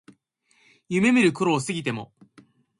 [0.89, 2.11] 夢見る頃を過ぎても